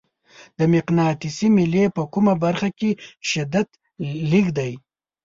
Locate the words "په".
1.95-2.01